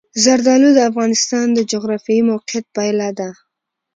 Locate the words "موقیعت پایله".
2.31-3.09